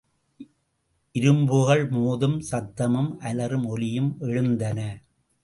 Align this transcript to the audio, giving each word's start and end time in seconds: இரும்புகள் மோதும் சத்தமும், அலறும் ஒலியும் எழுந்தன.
இரும்புகள் 1.15 1.89
மோதும் 1.89 2.41
சத்தமும், 2.51 3.11
அலறும் 3.19 3.65
ஒலியும் 3.65 4.15
எழுந்தன. 4.19 4.79